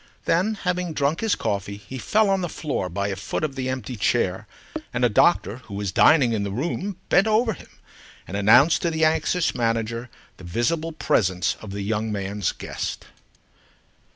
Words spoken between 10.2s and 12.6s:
the visible presence of the young man's